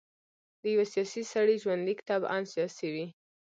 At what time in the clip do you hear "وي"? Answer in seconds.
2.93-3.07